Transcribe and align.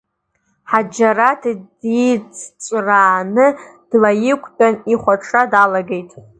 Ҳаџьараҭ 0.69 1.43
диҵҵәрааны 1.79 3.47
длаиқәтәан 3.89 4.75
ихәаҽра 4.93 5.41
далагеит. 5.51 6.11